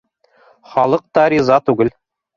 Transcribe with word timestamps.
Халыҡ 0.71 1.05
та 1.19 1.27
риза 1.35 1.63
түгел 1.71 1.97